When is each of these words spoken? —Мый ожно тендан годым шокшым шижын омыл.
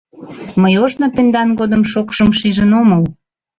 —Мый 0.61 0.73
ожно 0.83 1.07
тендан 1.15 1.49
годым 1.59 1.83
шокшым 1.91 2.29
шижын 2.39 2.71
омыл. 2.81 3.03